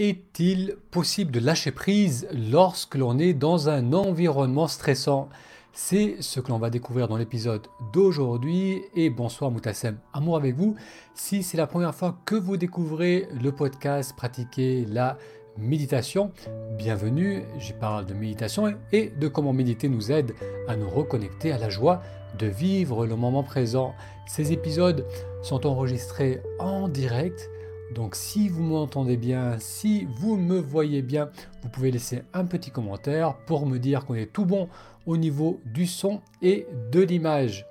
[0.00, 5.28] Est-il possible de lâcher prise lorsque l'on est dans un environnement stressant?
[5.72, 8.80] C'est ce que l'on va découvrir dans l'épisode d'aujourd'hui.
[8.94, 10.76] Et bonsoir Moutassem, amour avec vous.
[11.14, 15.18] Si c'est la première fois que vous découvrez le podcast Pratiquer la
[15.56, 16.30] méditation,
[16.76, 17.42] bienvenue.
[17.58, 20.32] J'y parle de méditation et de comment méditer nous aide
[20.68, 22.02] à nous reconnecter à la joie
[22.38, 23.96] de vivre le moment présent.
[24.28, 25.04] Ces épisodes
[25.42, 27.50] sont enregistrés en direct
[27.94, 31.30] donc si vous m'entendez bien, si vous me voyez bien,
[31.62, 34.68] vous pouvez laisser un petit commentaire pour me dire qu'on est tout bon
[35.06, 37.66] au niveau du son et de l'image.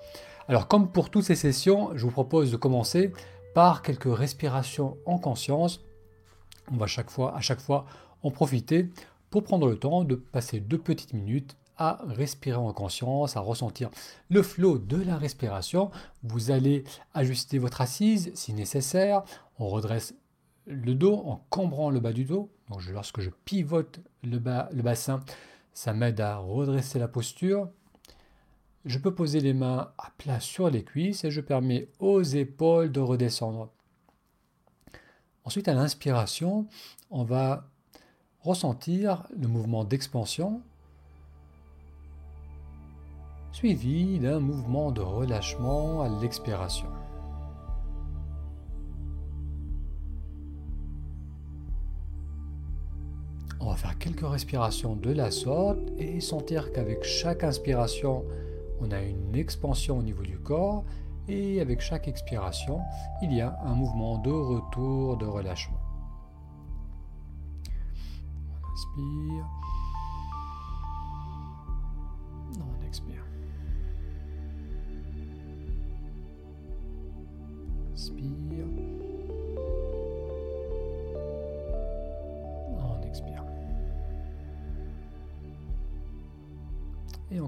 [0.48, 3.12] Alors comme pour toutes ces sessions, je vous propose de commencer
[3.53, 5.81] par quelques respirations en conscience.
[6.71, 7.85] On va à chaque fois
[8.23, 8.90] en profiter
[9.29, 13.90] pour prendre le temps de passer deux petites minutes à respirer en conscience, à ressentir
[14.30, 15.91] le flot de la respiration.
[16.23, 19.23] Vous allez ajuster votre assise si nécessaire.
[19.59, 20.16] On redresse
[20.66, 22.49] le dos en cambrant le bas du dos.
[22.70, 24.38] Donc lorsque je pivote le
[24.82, 25.23] bassin,
[25.74, 27.70] ça m'aide à redresser la posture.
[28.85, 32.91] Je peux poser les mains à plat sur les cuisses et je permets aux épaules
[32.91, 33.70] de redescendre.
[35.44, 36.68] Ensuite, à l'inspiration,
[37.10, 37.70] on va
[38.41, 40.62] ressentir le mouvement d'expansion
[43.58, 46.86] suivi d'un mouvement de relâchement à l'expiration.
[53.60, 58.24] On va faire quelques respirations de la sorte et sentir qu'avec chaque inspiration,
[58.80, 60.85] on a une expansion au niveau du corps
[61.28, 62.80] et avec chaque expiration,
[63.24, 65.81] il y a un mouvement de retour, de relâchement.
[68.52, 69.66] On inspire.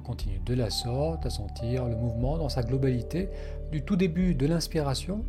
[0.10, 3.30] Continue de la sorte à sentir le mouvement dans sa globalité
[3.72, 5.24] du tout début de l'inspiration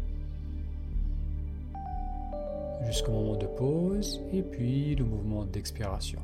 [2.86, 6.20] jusqu'au moment de pause et puis le mouvement d'expiration.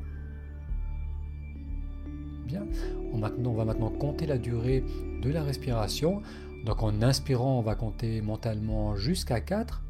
[2.47, 2.65] Bien,
[3.13, 3.19] on,
[3.53, 4.83] va maintenant compter la durée
[5.23, 6.23] de la respiration.
[6.65, 9.83] Donc en inspirant, on va compter mentalement jusqu'à 4.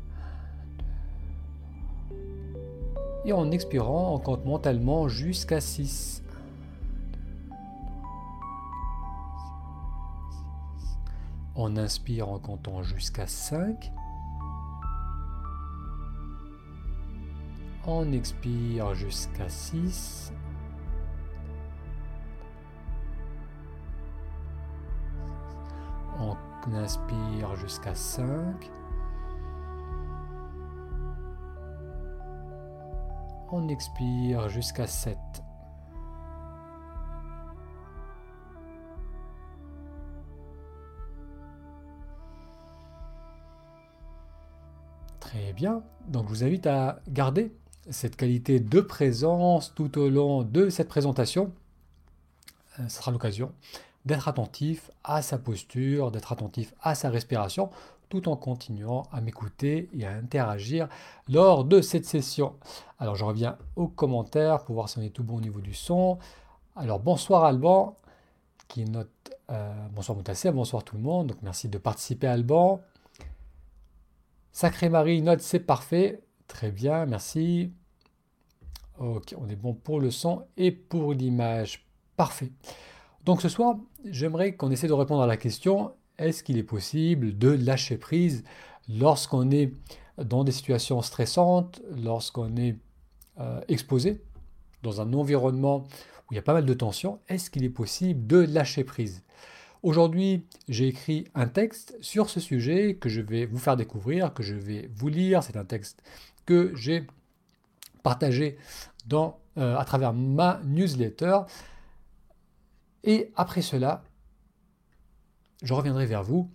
[3.26, 6.24] Et en expirant, on compte mentalement jusqu'à 6.
[11.58, 13.90] On inspire en comptant jusqu'à 5.
[17.86, 20.34] On expire jusqu'à 6.
[26.18, 26.36] On
[26.74, 28.70] inspire jusqu'à 5.
[33.50, 35.16] On expire jusqu'à 7.
[45.26, 45.82] Très bien.
[46.06, 47.52] Donc je vous invite à garder
[47.90, 51.50] cette qualité de présence tout au long de cette présentation.
[52.78, 53.50] Euh, ce sera l'occasion
[54.04, 57.70] d'être attentif à sa posture, d'être attentif à sa respiration,
[58.08, 60.88] tout en continuant à m'écouter et à interagir
[61.28, 62.54] lors de cette session.
[63.00, 65.74] Alors je reviens aux commentaires pour voir si on est tout bon au niveau du
[65.74, 66.18] son.
[66.76, 67.96] Alors bonsoir Alban,
[68.68, 69.10] qui note
[69.50, 71.26] euh, bonsoir Moutassé, bonsoir tout le monde.
[71.26, 72.80] Donc merci de participer Alban.
[74.56, 76.22] Sacré Marie note c'est parfait.
[76.48, 77.74] Très bien, merci.
[78.98, 81.86] Ok, on est bon pour le son et pour l'image.
[82.16, 82.52] Parfait.
[83.26, 87.36] Donc ce soir, j'aimerais qu'on essaie de répondre à la question est-ce qu'il est possible
[87.36, 88.44] de lâcher prise
[88.88, 89.74] lorsqu'on est
[90.16, 92.78] dans des situations stressantes, lorsqu'on est
[93.38, 94.22] euh, exposé
[94.82, 95.84] dans un environnement
[96.30, 99.22] où il y a pas mal de tensions Est-ce qu'il est possible de lâcher prise?
[99.82, 104.42] Aujourd'hui, j'ai écrit un texte sur ce sujet que je vais vous faire découvrir, que
[104.42, 105.42] je vais vous lire.
[105.42, 106.02] C'est un texte
[106.44, 107.06] que j'ai
[108.02, 108.58] partagé
[109.12, 111.40] euh, à travers ma newsletter.
[113.04, 114.02] Et après cela,
[115.62, 116.50] je reviendrai vers vous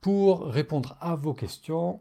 [0.00, 2.00] pour répondre à vos questions.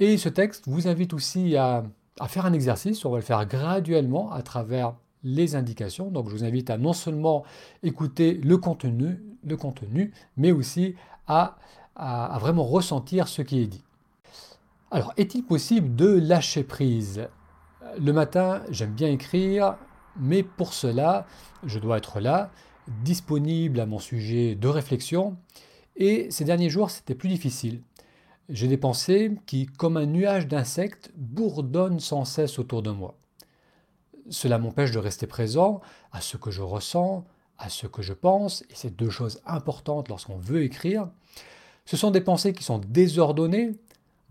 [0.00, 1.84] Et ce texte vous invite aussi à,
[2.26, 3.04] faire un exercice.
[3.04, 6.10] On va le faire graduellement à travers les indications.
[6.10, 7.44] Donc je vous invite à non seulement
[7.82, 10.94] écouter le contenu, le contenu mais aussi
[11.26, 11.56] à,
[11.96, 13.84] à vraiment ressentir ce qui est dit.
[14.90, 17.28] Alors, est-il possible de lâcher prise?
[17.98, 19.76] Le matin, j'aime bien écrire,
[20.18, 21.26] mais pour cela,
[21.64, 22.50] je dois être là
[23.02, 25.36] disponible à mon sujet de réflexion.
[25.96, 27.82] Et ces derniers jours, c'était plus difficile.
[28.48, 33.14] J'ai des pensées qui, comme un nuage d'insectes, bourdonnent sans cesse autour de moi.
[34.30, 35.80] cela m'empêche de rester présent
[36.12, 37.24] à ce que je ressens,
[37.58, 41.08] à ce que je pense, et c'est deux choses importantes lorsqu'on veut écrire.
[41.84, 43.72] Ce sont des pensées qui sont désordonnées,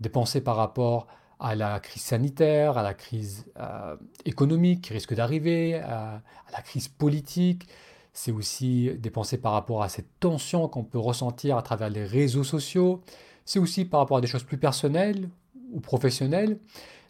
[0.00, 1.06] des pensées par rapport
[1.40, 6.22] à la crise sanitaire, à la crise euh, économique qui risque d'arriver, à,
[6.52, 7.68] la crise politique.
[8.12, 12.04] C'est aussi des pensées par rapport à cette tension qu'on peut ressentir à travers les
[12.04, 13.02] réseaux sociaux.
[13.44, 15.28] C'est aussi par rapport à des choses plus personnelles
[15.72, 16.58] ou professionnelles.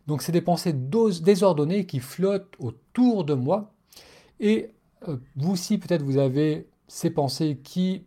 [0.06, 3.72] Donc c'est des pensées désordonnées qui flottent autour de moi.
[4.40, 4.77] Et euh,
[5.36, 8.04] vous aussi, peut-être, vous avez ces pensées qui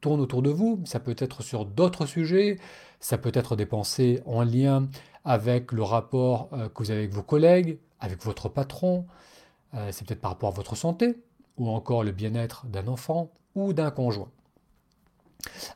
[0.00, 0.80] tournent autour de vous.
[0.84, 2.58] Ça peut être sur d'autres sujets.
[3.00, 4.88] Ça peut être des pensées en lien
[5.24, 9.06] avec le rapport euh, que vous avez avec vos collègues, avec votre patron.
[9.74, 11.16] Euh, c'est peut-être par rapport à votre santé
[11.56, 14.30] ou encore le bien-être d'un enfant ou d'un conjoint.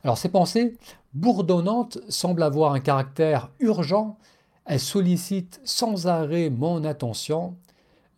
[0.03, 0.77] Alors ces pensées
[1.13, 4.17] bourdonnantes semblent avoir un caractère urgent.
[4.65, 7.55] Elles sollicitent sans arrêt mon attention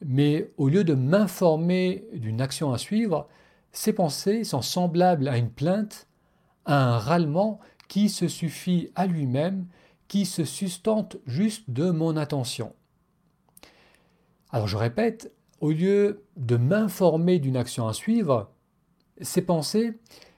[0.07, 3.27] mais au lieu de m'informer d'une action à suivre,
[3.71, 6.07] ces pensées sont semblables à une plainte,
[6.65, 9.65] à un râlement qui se suffit à lui-même,
[10.07, 12.73] qui se sustente juste de mon attention.
[14.51, 18.51] Alors je répète, au lieu de m'informer d'une action à suivre,
[19.21, 19.97] ces pensées,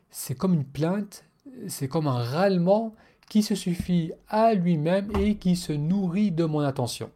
[0.09, 1.25] c'est comme une plainte,
[1.67, 2.95] c'est comme un râlement
[3.29, 7.11] qui se suffit à lui-même et qui se nourrit de mon attention.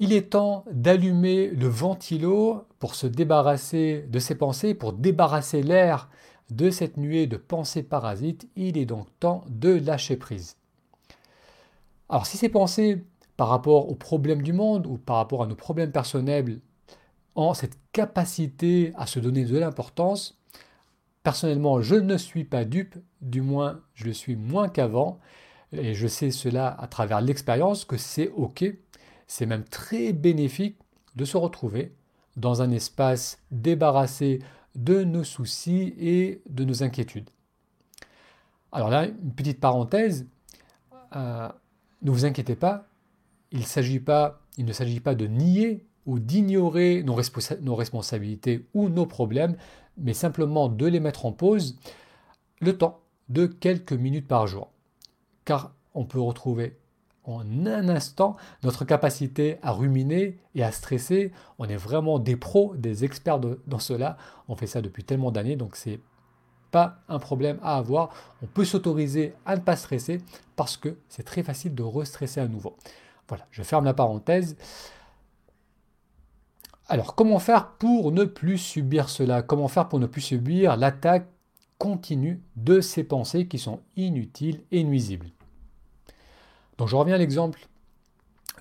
[0.00, 6.10] Il est temps d'allumer le ventilo pour se débarrasser de ces pensées, pour débarrasser l'air
[6.50, 8.48] de cette nuée de pensées parasites.
[8.56, 10.56] Il est donc temps de lâcher prise.
[12.08, 13.04] Alors si ces pensées
[13.36, 16.60] par rapport aux problèmes du monde ou par rapport à nos problèmes personnels
[17.36, 20.38] ont cette capacité à se donner de l'importance,
[21.22, 25.18] personnellement je ne suis pas dupe, du moins je le suis moins qu'avant,
[25.72, 28.64] et je sais cela à travers l'expérience que c'est OK
[29.26, 30.78] c'est même très bénéfique
[31.16, 31.94] de se retrouver
[32.36, 34.40] dans un espace débarrassé
[34.74, 37.30] de nos soucis et de nos inquiétudes.
[38.72, 40.26] Alors là, une petite parenthèse,
[41.14, 41.48] euh,
[42.02, 42.88] ne vous inquiétez pas,
[43.52, 49.56] il, ne s'agit pas de nier ou d'ignorer nos, responsabilités ou nos problèmes,
[49.96, 51.78] mais simplement de les mettre en pause
[52.60, 54.70] le temps de quelques minutes par jour.
[55.44, 56.76] Car on peut retrouver
[57.24, 61.32] en un instant notre capacité à ruminer et à stresser.
[61.58, 64.16] On est vraiment des pros, des experts dans cela.
[64.48, 66.00] On fait ça depuis tellement d'années, donc c'est
[66.70, 68.10] pas un problème à avoir.
[68.42, 70.20] On peut s'autoriser à ne pas stresser
[70.56, 72.76] parce que c'est très facile de restresser à nouveau.
[73.28, 74.56] Voilà, je ferme la parenthèse.
[76.88, 79.40] Alors, comment faire pour ne plus subir cela?
[79.40, 81.26] Comment faire pour ne plus subir l'attaque
[81.78, 85.30] continue de ces pensées qui sont inutiles et nuisibles?
[86.78, 87.68] Donc je reviens à l'exemple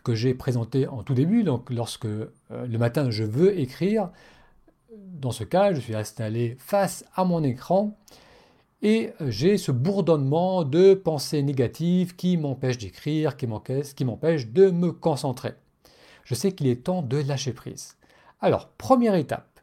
[0.04, 1.44] que j'ai présenté en tout début.
[1.44, 4.10] Donc lorsque euh, le matin je veux écrire,
[4.96, 7.98] dans ce cas, je suis installé face à mon écran
[8.82, 15.54] et j'ai ce bourdonnement de pensées négatives qui m'empêchent d'écrire, qui m'empêchent de me concentrer.
[16.26, 17.96] Je sais qu'il est temps de lâcher prise.
[18.42, 19.54] Alors, première étape.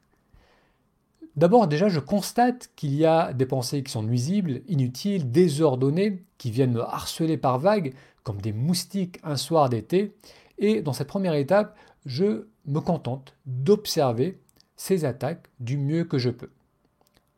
[1.37, 6.51] D'abord, déjà, je constate qu'il y a des pensées qui sont nuisibles, inutiles, désordonnées, qui
[6.51, 10.15] viennent me harceler par vagues, comme des moustiques un soir d'été.
[10.59, 11.77] Et dans cette première étape,
[12.07, 14.41] je me contente d'observer
[14.77, 16.51] ces attaques du mieux que je peux.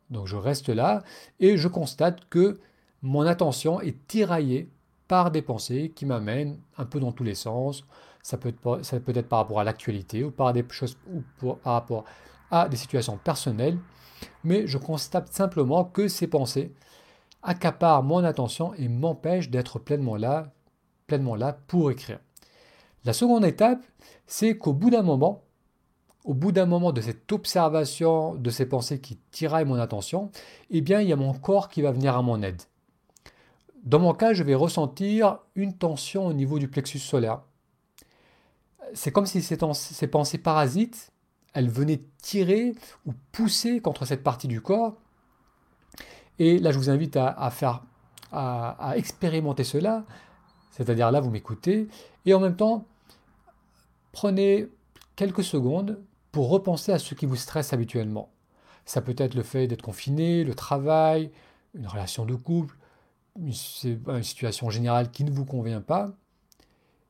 [0.09, 1.03] Donc je reste là
[1.39, 2.59] et je constate que
[3.01, 4.69] mon attention est tiraillée
[5.07, 7.85] par des pensées qui m'amènent un peu dans tous les sens.
[8.21, 11.21] Ça peut être, par rapport à l'actualité ou par des choses ou
[11.55, 12.05] par rapport
[12.49, 13.77] à des situations personnelles,
[14.43, 16.71] mais je constate simplement que ces pensées
[17.41, 20.53] accaparent mon attention et m'empêchent d'être pleinement là,
[21.07, 22.19] pleinement là pour écrire.
[23.05, 23.83] La seconde étape,
[24.27, 25.43] c'est qu'au bout d'un moment,
[26.23, 30.31] au bout d'un moment de cette observation de ces pensées qui tiraillent mon attention,
[30.69, 32.61] eh bien, il y a mon corps qui va venir à mon aide.
[33.83, 37.41] Dans mon cas, je vais ressentir une tension au niveau du plexus solaire.
[38.93, 41.11] C'est comme si ces, ces pensées parasites,
[41.53, 42.73] elles venaient tirer
[43.05, 44.95] ou pousser contre cette partie du corps.
[46.39, 47.83] Et là, je vous invite à, faire,
[48.31, 50.05] à expérimenter cela.
[50.73, 51.87] C'est-à-dire là, vous m'écoutez
[52.25, 52.85] et en même temps,
[54.11, 54.67] prenez
[55.15, 56.01] quelques secondes
[56.31, 58.31] pour repenser à ce qui vous stresse habituellement.
[58.85, 61.31] Ça peut être le fait d'être confiné, le travail,
[61.75, 62.75] une relation de couple,
[63.39, 66.11] une, situation générale qui ne vous convient pas.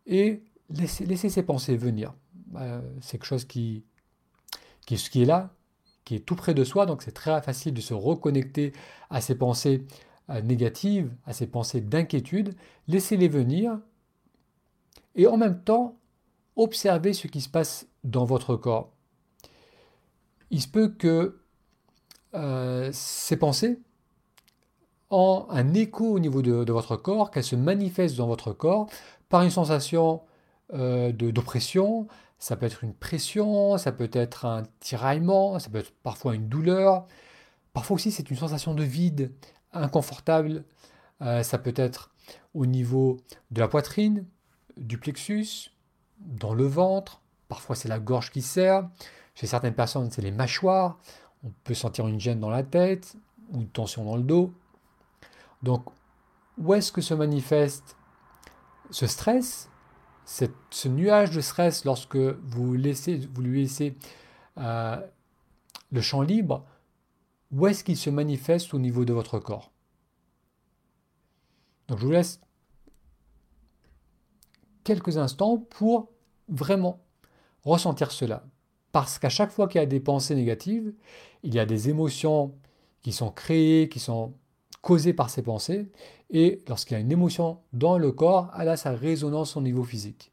[0.05, 2.13] Et laissez, ces pensées venir.
[2.57, 3.85] Euh, c'est quelque chose qui,
[4.85, 5.53] qui, qui est là,
[6.03, 8.73] qui est tout près de soi, donc c'est très facile de se reconnecter
[9.09, 9.85] à ces pensées
[10.41, 12.55] négatives, à ces pensées d'inquiétude,
[12.87, 13.79] laissez-les venir
[15.15, 15.97] et en même temps,
[16.55, 18.91] observez ce qui se passe dans votre corps.
[20.49, 21.39] Il se peut que
[22.35, 23.79] euh, ces pensées
[25.09, 28.89] ont un écho au niveau de, votre corps, qu'elles se manifestent dans votre corps
[29.29, 30.21] par une sensation
[30.73, 32.07] euh, d'oppression,
[32.39, 36.49] ça peut être une pression, ça peut être un tiraillement, ça peut être parfois une
[36.49, 37.05] douleur,
[37.73, 39.31] parfois aussi c'est une sensation de vide,
[39.73, 40.63] inconfortable,
[41.21, 42.11] euh, ça peut être
[42.53, 43.17] au niveau
[43.51, 44.25] de la poitrine,
[44.77, 45.71] du plexus,
[46.19, 48.89] dans le ventre, parfois c'est la gorge qui serre,
[49.35, 50.99] chez certaines personnes c'est les mâchoires,
[51.43, 53.15] on peut sentir une gêne dans la tête
[53.51, 54.53] ou une tension dans le dos.
[55.61, 55.85] Donc
[56.57, 57.97] où est-ce que se manifeste
[58.89, 59.69] ce stress,
[60.25, 63.97] ce nuage de stress lorsque vous, laissez, vous lui laissez
[64.57, 64.97] euh,
[65.91, 66.65] le champ libre,
[67.53, 69.71] où est-ce qu'il se manifeste au niveau de votre corps?
[71.87, 72.41] Donc je vous laisse
[74.83, 76.09] quelques instants pour
[76.49, 76.99] vraiment
[77.63, 78.43] ressentir cela.
[78.91, 80.93] Parce qu'à chaque fois qu'il y a des pensées négatives,
[81.43, 82.55] il y a des émotions
[83.01, 84.33] qui sont créées, qui sont
[84.81, 85.91] causées par ces pensées.
[86.31, 89.83] Et lorsqu'il y a une émotion dans le corps, elle a sa résonance au niveau
[89.83, 90.31] physique.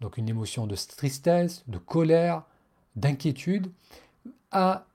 [0.00, 2.44] Donc une émotion de tristesse, de colère,
[2.96, 3.72] d'inquiétude
[4.50, 4.86] a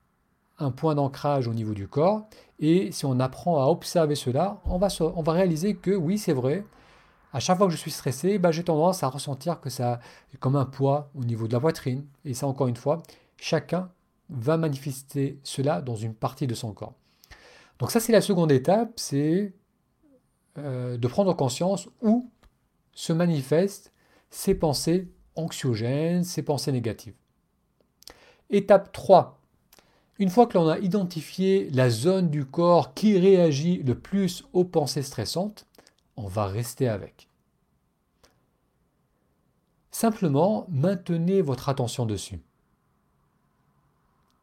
[0.59, 2.27] un point d'ancrage au niveau du corps.
[2.59, 6.65] Et si on apprend à observer cela, on va, va réaliser que oui, c'est vrai,
[7.31, 9.99] à chaque fois que je suis stressé, bah, j'ai tendance à ressentir que ça
[10.33, 12.05] est comme un poids au niveau de la poitrine.
[12.25, 13.03] Et ça, encore une fois,
[13.37, 13.91] chacun
[14.29, 16.95] va manifester cela dans une partie de son corps.
[17.79, 19.53] Donc ça, c'est la seconde étape, c'est
[20.57, 22.29] euh, de prendre conscience où
[22.93, 23.93] se manifestent
[24.29, 27.15] ces pensées anxiogènes, ces pensées négatives.
[28.49, 29.38] Étape 3.
[30.19, 34.65] Une fois que l'on a identifié la zone du corps qui réagit le plus aux
[34.65, 35.65] pensées stressantes,
[36.17, 37.29] on va rester avec.
[39.91, 42.41] Simplement, maintenez votre attention dessus.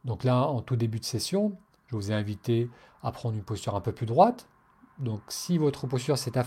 [0.07, 2.71] Donc là, en tout début de session, je vous ai invité
[3.03, 4.49] à prendre une posture un peu plus droite.
[4.99, 6.39] Donc si votre posture s'est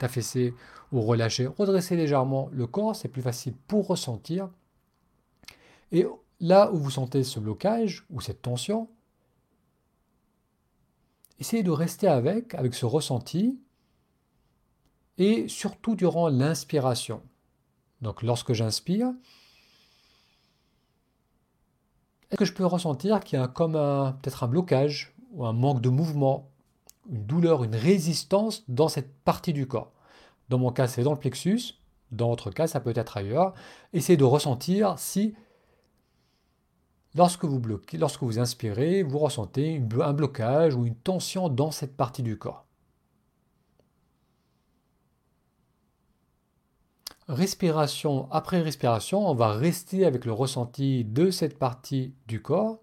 [0.00, 0.54] affaissée
[0.90, 4.48] ou relâchée, redressez légèrement le corps, c'est plus facile pour ressentir.
[6.40, 8.88] Là où vous sentez ce blocage ou cette tension,
[11.38, 13.60] essayez de rester avec, avec ce ressenti,
[15.18, 17.22] et surtout durant l'inspiration.
[18.00, 19.12] Donc lorsque j'inspire,
[22.30, 25.82] est-ce que je peux ressentir qu'il y a comme peut-être un blocage ou un manque
[25.82, 26.50] de mouvement,
[27.10, 29.92] une douleur, une résistance dans cette partie du corps?
[30.48, 31.74] Dans mon cas, c'est dans le plexus.
[32.12, 33.54] Dans votre cas, ça peut être ailleurs.
[33.92, 35.34] Essayez de ressentir si,
[37.14, 42.66] lorsque vous inspirez, vous ressentez un blocage ou une tension dans cette partie du corps.
[47.30, 52.80] respiration après respiration, on va rester avec le ressenti de cette partie du corps.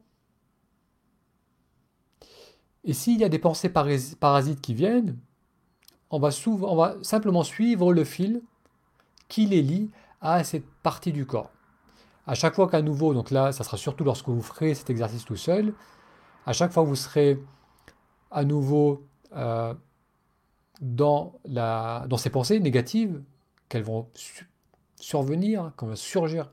[2.86, 5.18] Et s'il y a des pensées parasites qui viennent,
[6.10, 8.42] on va, on va simplement suivre le fil
[9.28, 9.92] qui les lie
[10.22, 11.52] à cette partie du corps.
[12.28, 15.24] À chaque fois qu'à nouveau, donc là, ça sera surtout lorsque vous ferez cet exercice
[15.24, 15.74] tout seul,
[16.46, 17.42] à chaque fois que vous serez
[18.32, 19.74] à nouveau euh,
[20.82, 21.34] dans,
[22.18, 23.22] ces pensées négatives,
[23.70, 24.10] qu'elles vont
[25.00, 26.50] survenir, qu'elles vont surgir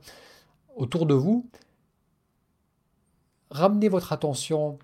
[0.75, 1.49] autour de vous,
[3.51, 4.79] ramenez votre attention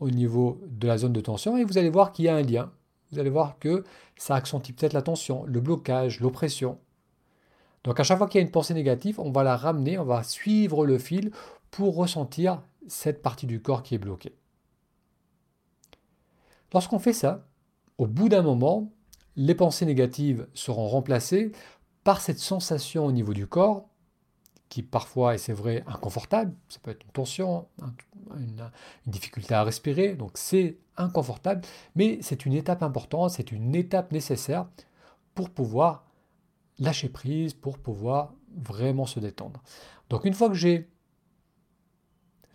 [0.00, 2.42] au niveau de la zone de tension et vous allez voir qu'il y a un
[2.42, 2.70] lien.
[3.12, 3.84] Vous allez voir que
[4.16, 6.78] ça accentue peut-être la tension, le blocage, l'oppression.
[7.84, 10.04] Donc à chaque fois qu'il y a une pensée négative, on va la ramener, on
[10.04, 11.32] va suivre le fil
[11.70, 14.36] pour ressentir cette partie du corps qui est bloquée.
[16.72, 17.46] Lorsqu'on fait ça,
[17.98, 18.92] au bout d'un moment,
[19.36, 21.52] les pensées négatives seront remplacées
[22.04, 23.88] par cette sensation au niveau du corps,
[24.68, 27.68] qui parfois, et c'est vrai, inconfortable, ça peut être une tension,
[28.36, 28.70] une,
[29.06, 31.60] difficulté à respirer, donc c'est inconfortable,
[31.94, 34.66] mais c'est une étape importante, c'est une étape nécessaire
[35.34, 36.06] pour pouvoir
[36.82, 39.62] lâcher prise, pour pouvoir vraiment se détendre.
[40.10, 40.90] Donc une fois que j'ai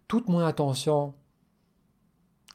[0.07, 1.13] toute mon attention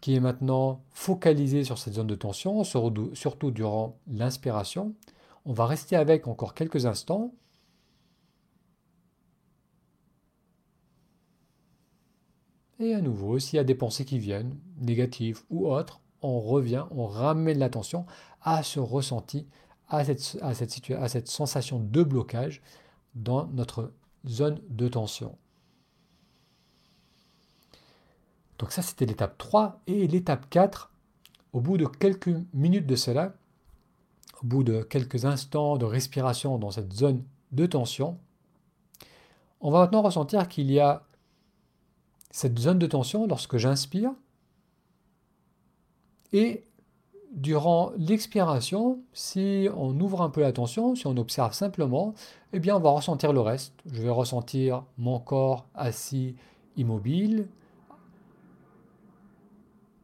[0.00, 4.94] qui est maintenant focalisé sur cette zone de tension, surtout durant l'inspiration.
[5.44, 7.32] On va rester avec encore quelques instants.
[12.80, 16.84] Et à nouveau, s'il y a des pensées qui viennent, négatives ou autres, on revient,
[16.90, 18.04] on ramène l'attention
[18.40, 19.46] à ce ressenti,
[19.92, 22.62] à cette, cette sensation de blocage
[23.14, 23.92] dans notre
[24.26, 25.36] zone de tension.
[28.58, 29.80] Donc ça, c'était l'étape 3.
[29.86, 30.90] Et l'étape 4,
[31.52, 33.34] au bout de quelques minutes de cela,
[34.42, 37.22] au bout de quelques instants de respiration dans cette zone
[37.52, 38.18] de tension,
[39.60, 41.04] On va maintenant ressentir qu'il y a
[42.32, 44.12] cette zone de tension lorsque j'inspire
[46.32, 46.64] et
[47.32, 52.14] durant l'expiration, si on ouvre un peu la tension, si on observe simplement,
[52.52, 53.74] eh bien on va ressentir le reste.
[53.86, 56.36] Je vais ressentir mon corps assis
[56.76, 57.48] immobile.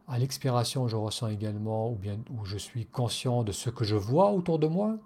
[0.07, 3.95] À l'expiration, je ressens également ou bien où je suis conscient de ce que je
[3.95, 4.97] vois autour de moi.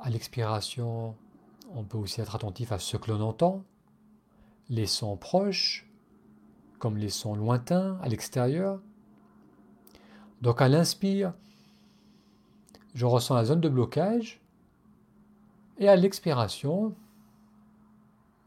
[0.00, 1.14] À l'expiration,
[1.72, 3.62] on peut aussi être attentif à ce que l'on entend,
[4.68, 5.86] les sons proches,
[6.90, 8.80] les sons lointains à l'extérieur.
[10.42, 11.32] Donc à l'inspire,
[12.94, 14.40] je ressens la zone de blocage,
[15.78, 16.94] et à l'expiration,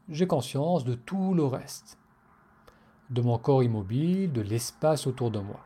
[0.08, 1.98] j'ai conscience de tout le reste,
[3.10, 5.60] de mon corps immobile, de l'espace autour de moi.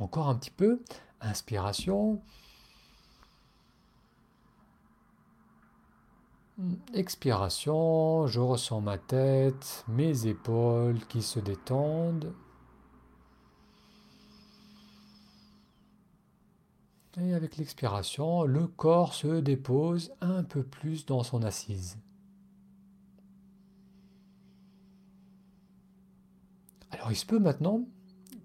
[0.00, 0.80] encore un petit peu,
[1.20, 2.20] Inspiration.
[6.92, 12.34] Expiration, je ressens ma tête, mes épaules qui se détendent.
[17.20, 21.96] Et avec l'expiration, le corps se dépose un peu plus dans son assise.
[26.90, 27.84] Alors il se peut maintenant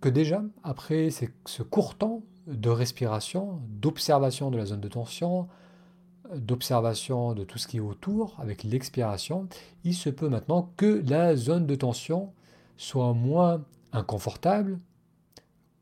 [0.01, 5.47] que déjà, après ce court temps de respiration, d'observation de la zone de tension,
[6.37, 9.47] d'observation de tout ce qui est autour avec l'expiration,
[9.83, 12.31] il se peut maintenant que la zone de tension
[12.77, 14.79] soit moins inconfortable,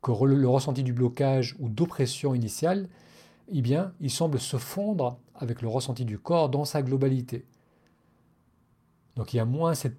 [0.01, 2.89] que le ressenti du blocage ou d'oppression initiale,
[3.53, 7.45] eh bien, il semble se fondre avec le ressenti du corps dans sa globalité.
[9.15, 9.97] Donc il y a moins cette,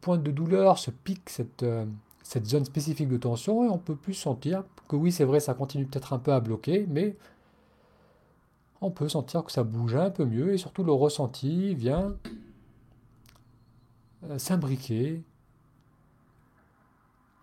[0.00, 1.84] pointe de douleur, ce pic, cette, euh,
[2.22, 5.54] cette zone spécifique de tension et on peut plus sentir que oui, c'est vrai, ça
[5.54, 7.16] continue peut-être un peu à bloquer, mais
[8.80, 12.16] on peut sentir que ça bouge un peu mieux et surtout le ressenti vient
[14.24, 15.24] euh, s'imbriquer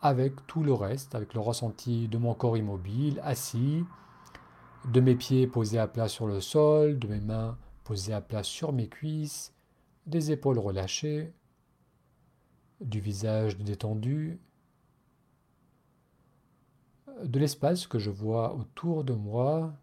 [0.01, 3.85] avec tout le reste, avec le ressenti de mon corps immobile, assis,
[4.91, 8.43] de mes pieds posés à plat sur le sol, de mes mains posées à plat
[8.43, 9.53] sur mes cuisses,
[10.05, 11.33] des épaules relâchées,
[12.81, 14.39] du visage détendu,
[17.23, 19.73] de l'espace que je vois autour de moi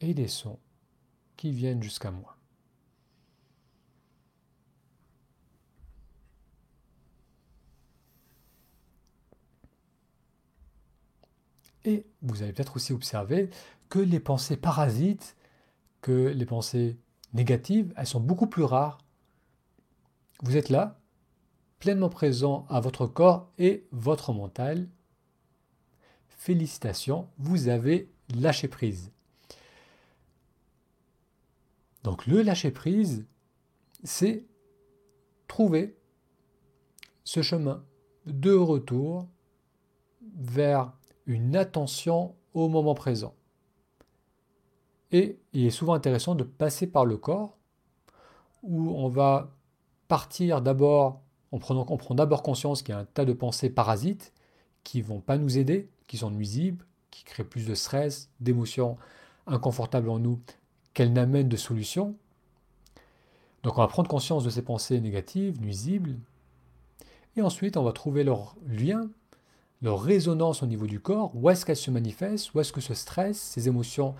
[0.00, 0.58] et des sons
[1.36, 2.36] qui viennent jusqu'à moi.
[11.84, 13.48] Et vous avez peut-être aussi observé
[13.88, 15.36] que les pensées parasites,
[16.00, 16.98] que les pensées
[17.32, 18.98] négatives, elles sont beaucoup plus rares.
[20.42, 20.98] Vous êtes là,
[21.78, 24.88] pleinement présent à votre corps et votre mental,
[26.26, 29.12] félicitations, vous avez lâché prise.
[32.06, 33.26] Donc le lâcher prise,
[34.04, 34.46] c'est
[35.48, 35.98] trouver
[37.24, 37.84] ce chemin
[38.26, 39.26] de retour
[40.36, 40.92] vers
[41.26, 43.34] une attention au moment présent.
[45.10, 47.58] Et il est souvent intéressant de passer par le corps,
[48.62, 49.52] où on va
[50.06, 54.32] partir d'abord, on prend d'abord conscience qu'il y a un tas de pensées parasites
[54.84, 58.96] qui ne vont pas nous aider, qui sont nuisibles, qui créent plus de stress, d'émotions
[59.48, 60.40] inconfortables en nous,
[60.96, 62.16] qu'elles n'amènent de solutions.
[63.62, 66.16] Donc on va prendre conscience de ces pensées négatives, nuisibles,
[67.36, 69.10] et ensuite on va trouver leur lien,
[69.82, 72.94] leur résonance au niveau du corps, où est-ce qu'elles se manifestent, où est-ce que ce
[72.94, 74.14] stress, ces émotions,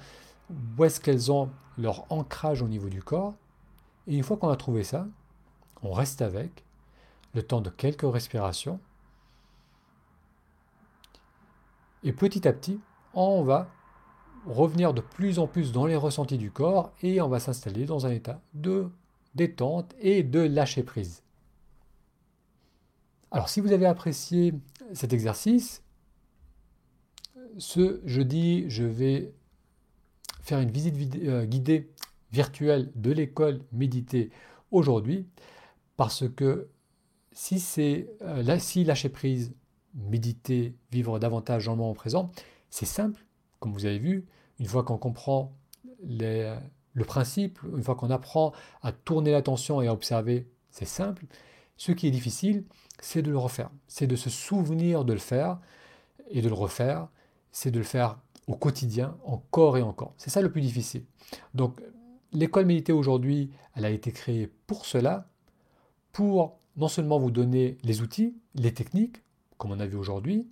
[0.77, 3.33] où est-ce qu'elles ont leur ancrage au niveau du corps?
[4.07, 5.07] Et une fois qu'on a trouvé ça,
[5.83, 6.63] on reste avec,
[7.33, 8.81] le temps de quelques respirations,
[12.05, 12.79] Et petit à petit,
[13.15, 13.67] on va
[14.47, 18.07] revenir de plus en plus dans les ressentis du corps et on va s'installer dans
[18.07, 18.89] un état de
[19.35, 21.23] détente et de lâcher prise.
[23.31, 24.55] Alors si vous avez apprécié
[24.93, 25.83] cet exercice,
[27.59, 29.33] ce jeudi, je vais
[30.43, 31.91] faire une visite euh, guidée
[32.33, 34.31] virtuelle de l'école méditer
[34.71, 35.27] aujourd'hui
[35.97, 36.69] parce que
[37.33, 39.55] si c'est euh, si lâcher prise
[39.95, 42.31] méditer, vivre davantage dans moment présent,
[42.71, 43.26] c'est simple,
[43.61, 44.27] comme vous avez vu,
[44.59, 45.53] une fois qu'on comprend
[46.03, 51.27] le principe, une fois qu'on apprend à tourner l'attention et à observer, c'est simple.
[51.77, 52.65] Ce qui est difficile,
[53.01, 55.59] c'est de le refaire, c'est de se souvenir de le faire
[56.31, 57.09] et de le refaire,
[57.53, 60.15] c'est de le faire au quotidien, encore et encore.
[60.17, 61.05] C'est ça le plus difficile.
[61.55, 61.81] Donc
[62.33, 65.29] l'école méditer aujourd'hui, elle a été créée pour cela,
[66.13, 69.23] pour non seulement vous donner les outils, les techniques,
[69.59, 70.47] comme on a vu aujourd'hui,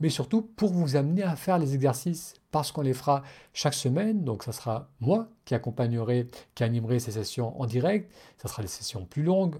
[0.00, 4.24] mais surtout pour vous amener à faire les exercices parce qu'on les fera chaque semaine.
[4.24, 8.12] Donc ça sera moi qui accompagnerai, qui animerai ces sessions en direct.
[8.36, 9.56] Ça sera des sessions plus longues,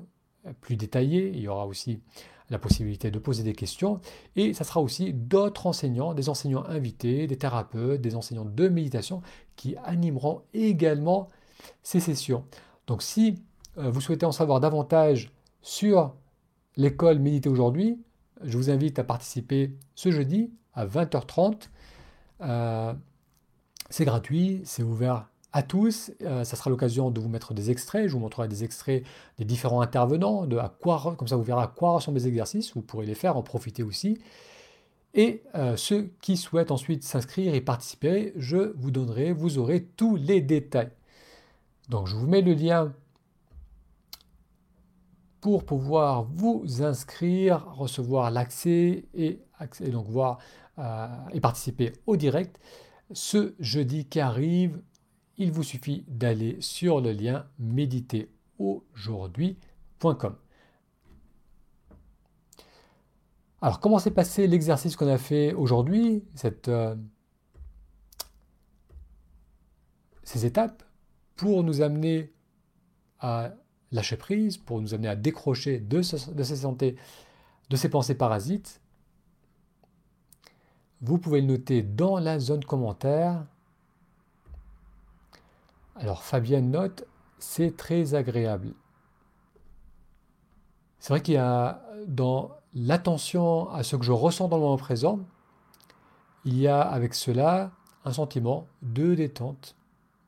[0.61, 1.31] plus détaillées.
[1.35, 2.01] Il y aura aussi
[2.51, 4.01] la possibilité de poser des questions.
[4.37, 9.23] Et ça sera aussi d'autres enseignants, des enseignants invités, des thérapeutes, des enseignants de méditation
[9.57, 11.29] qui animeront également
[11.83, 12.45] ces sessions.
[12.87, 13.43] Donc si
[13.77, 16.15] euh, vous souhaitez en savoir davantage sur
[16.77, 17.99] l'école Méditer aujourd'hui,
[18.43, 21.69] je vous invite à participer ce jeudi à 20h30.
[22.41, 22.93] Euh,
[23.91, 26.13] c'est gratuit, c'est ouvert à tous.
[26.23, 28.07] Euh, ça sera l'occasion de vous mettre des extraits.
[28.07, 29.05] Je vous montrerai des extraits
[29.39, 32.75] des différents intervenants, de à quoi, comme ça vous verrez à quoi ressemblent les exercices.
[32.75, 34.19] Vous pourrez les faire, en profiter aussi.
[35.15, 40.17] Et euh, ceux qui souhaitent ensuite s'inscrire et participer, je vous donnerai, vous aurez tous
[40.17, 40.91] les détails.
[41.89, 42.93] Donc je vous mets le lien
[45.41, 49.41] pour pouvoir vous inscrire, recevoir l'accès et,
[49.91, 50.39] donc voir
[50.79, 52.61] euh, et participer au direct.
[53.13, 54.83] Ce jeudi qui arrive,
[55.37, 60.37] il vous suffit d'aller sur le lien méditeraujourd'hui.com.
[63.61, 66.23] Alors, comment s'est passé l'exercice qu'on a fait aujourd'hui,
[66.69, 66.95] euh,
[70.23, 70.85] ces étapes,
[71.35, 72.33] pour nous amener
[73.19, 73.51] à
[73.93, 76.97] lâcher prise, pour nous amener à décrocher de, ces santé,
[77.71, 78.81] de ces pensées parasites
[81.01, 83.45] Vous pouvez le noter dans la zone commentaire.
[85.97, 87.05] Alors Fabienne note,
[87.39, 88.75] c'est très agréable.
[90.99, 94.77] C'est vrai qu'il y a dans l'attention à ce que je ressens dans le moment
[94.77, 95.21] présent,
[96.45, 97.73] il y a avec cela
[98.05, 99.77] un sentiment de détente,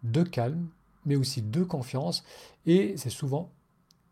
[0.03, 0.69] de calme,
[1.05, 2.25] mais aussi de confiance,
[2.67, 3.53] et c'est souvent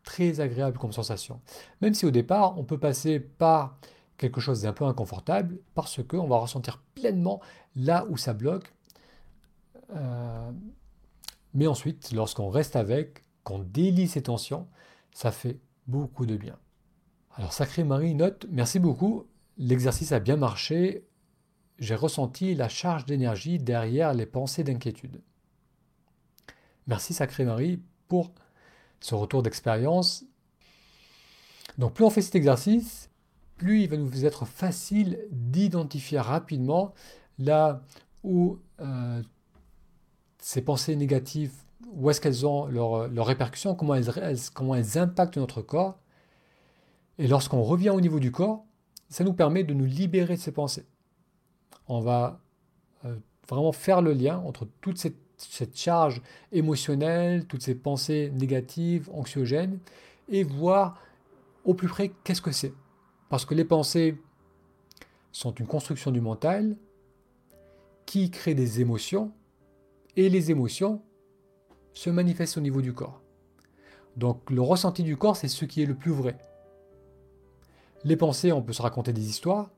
[0.03, 1.41] très agréable comme sensation.
[1.81, 3.77] Même si au départ, on peut passer par
[4.17, 7.39] quelque chose d'un peu inconfortable, parce qu'on va ressentir pleinement
[7.75, 8.73] là où ça bloque.
[9.95, 10.51] Euh,
[11.53, 14.67] mais ensuite, lorsqu'on reste avec, qu'on délie ses tensions,
[15.11, 16.57] ça fait beaucoup de bien.
[17.35, 19.25] Alors, Sacré Marie note Merci beaucoup,
[19.57, 21.05] l'exercice a bien marché.
[21.79, 25.21] J'ai ressenti la charge d'énergie derrière les pensées d'inquiétude.
[26.89, 28.31] Merci Sacré Marie pour
[28.99, 30.25] ce retour d'expérience.
[31.77, 33.11] Donc plus on fait cet exercice,
[33.57, 36.95] plus il va nous être facile d'identifier rapidement
[37.37, 37.83] là
[38.23, 39.21] où euh,
[40.39, 41.53] ces pensées négatives,
[41.91, 44.09] où est-ce qu'elles ont leurs leur répercussions, comment elles,
[44.55, 45.99] comment elles impactent notre corps.
[47.19, 48.65] Et lorsqu'on revient au niveau du corps,
[49.09, 50.87] ça nous permet de nous libérer de ces pensées.
[51.87, 52.41] On va
[53.05, 53.15] euh,
[53.47, 56.21] vraiment faire le lien entre toute cette, cette, charge
[56.51, 59.79] émotionnelle, toutes ces pensées négatives, anxiogènes,
[60.27, 61.01] et voir
[61.65, 62.73] au plus près qu'est-ce que c'est.
[63.29, 64.17] Parce que les pensées
[65.31, 66.75] sont une construction du mental
[68.05, 69.31] qui crée des émotions
[70.15, 71.01] et les émotions
[71.93, 73.21] se manifestent au niveau du corps.
[74.17, 76.37] Donc le ressenti du corps, c'est ce qui est le plus vrai.
[78.03, 79.69] Les pensées, on peut se raconter des histoires,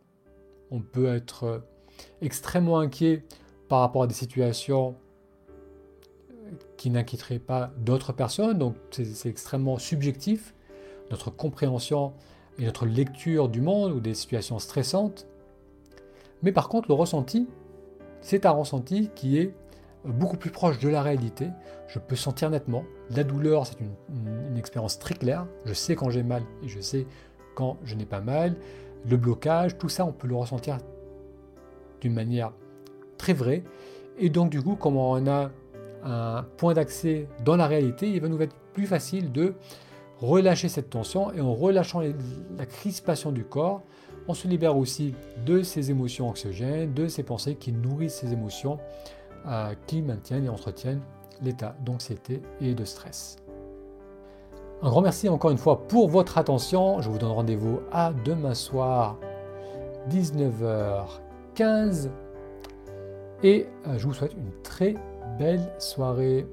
[0.69, 1.59] on peut être euh,
[2.21, 3.25] extrêmement inquiet
[3.67, 4.95] par rapport à des situations
[6.77, 10.53] qui n'inquiéteraient pas d'autres personnes, donc c'est extrêmement subjectif,
[11.09, 12.13] notre compréhension
[12.59, 15.27] et notre lecture du monde ou des situations stressantes.
[16.43, 17.47] Mais par contre, le ressenti,
[18.21, 19.53] c'est un ressenti qui est
[20.05, 21.49] beaucoup plus proche de la réalité.
[21.87, 22.83] Je peux sentir nettement.
[23.09, 25.47] La douleur, c'est une, expérience très claire.
[25.65, 27.05] Je sais quand j'ai mal et je sais
[27.55, 28.55] quand je n'ai pas mal.
[29.09, 30.77] Le blocage, tout ça, on peut le ressentir
[31.99, 32.53] d'une manière
[33.17, 33.63] très vraie.
[34.17, 35.51] Et donc, du coup, comme on a
[36.03, 39.53] un point d'accès dans la réalité, il va nous être plus facile de
[40.19, 43.81] relâcher cette tension et en relâchant la crispation du corps,
[44.27, 48.77] on se libère aussi de ces émotions anxiogènes, de ces pensées qui nourrissent ces émotions
[49.87, 51.01] qui maintiennent et entretiennent
[51.41, 53.37] l'état d'anxiété et de stress.
[54.83, 57.01] Un grand merci encore une fois pour votre attention.
[57.01, 59.17] Je vous donne rendez-vous à demain soir,
[60.09, 62.09] 19h15.
[63.43, 64.95] Et euh, je vous souhaite une très
[65.37, 66.45] belle soirée.